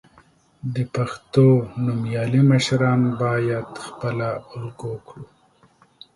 [0.75, 1.45] د پښتو
[1.85, 5.25] نومیالي مشران باید خپله الګو کړو.